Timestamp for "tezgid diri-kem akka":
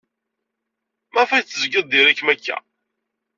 1.43-2.57